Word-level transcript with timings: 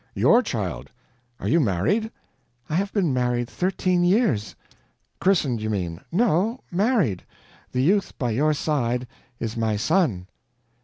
"YOUR 0.15 0.41
child! 0.41 0.89
Are 1.39 1.47
you 1.47 1.59
married?" 1.59 2.09
"I 2.67 2.73
have 2.73 2.91
been 2.91 3.13
married 3.13 3.47
thirteen 3.47 4.03
years." 4.03 4.55
"Christened, 5.19 5.61
you 5.61 5.69
mean." 5.69 6.01
"No, 6.11 6.61
married. 6.71 7.23
The 7.71 7.83
youth 7.83 8.17
by 8.17 8.31
your 8.31 8.55
side 8.55 9.05
is 9.39 9.55
my 9.55 9.75
son." 9.75 10.25